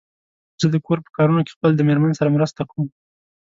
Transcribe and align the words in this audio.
زه 0.61 0.67
د 0.73 0.75
کور 0.85 0.97
په 1.05 1.09
کارونو 1.17 1.41
کې 1.45 1.55
خپل 1.55 1.71
د 1.75 1.81
مېرمن 1.87 2.11
سره 2.19 2.33
مرسته 2.35 2.61
کوم. 2.71 2.87